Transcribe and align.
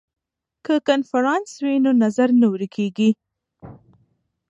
که 0.65 0.73
کنفرانس 0.87 1.47
وي 1.65 1.75
نو 1.83 1.91
نظر 2.03 2.29
نه 2.39 2.47
ورک 2.51 2.69
کیږي. 2.75 3.09